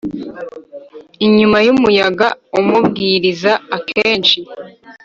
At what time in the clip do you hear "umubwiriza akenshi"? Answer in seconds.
2.59-4.37